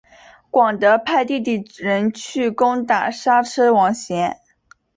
[0.49, 4.39] 广德派弟弟仁去攻打莎车王贤。